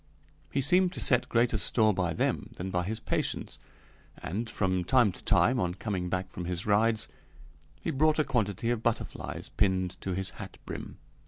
He 0.51 0.61
seemed 0.61 0.91
to 0.93 0.99
set 0.99 1.29
greater 1.29 1.59
store 1.59 1.93
by 1.93 2.13
them 2.13 2.49
than 2.55 2.71
by 2.71 2.85
his 2.85 2.99
patients, 2.99 3.59
and, 4.17 4.49
from 4.49 4.83
time 4.83 5.11
to 5.11 5.23
time, 5.23 5.59
on 5.59 5.75
coming 5.75 6.09
back 6.09 6.31
from 6.31 6.45
his 6.45 6.65
rides, 6.65 7.07
he 7.81 7.91
brought 7.91 8.17
a 8.17 8.23
quantity 8.23 8.71
of 8.71 8.81
butterflies 8.81 9.49
pinned 9.57 10.01
to 10.01 10.15
his 10.15 10.31
hat 10.41 10.57
brim. 10.65 10.97